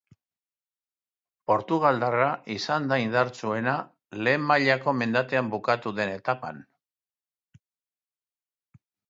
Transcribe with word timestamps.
Portugaldarra 1.51 2.29
izan 2.55 2.87
da 2.93 2.99
indartsuena 3.03 3.75
lehen 4.23 4.49
mailako 4.53 4.95
mendatean 5.03 5.53
bukatu 5.53 5.95
den 6.01 6.17
etapan. 6.17 6.65